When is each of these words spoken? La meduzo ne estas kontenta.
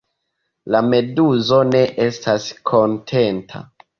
La 0.75 0.79
meduzo 0.93 1.59
ne 1.73 1.83
estas 2.07 2.49
kontenta. 2.73 3.65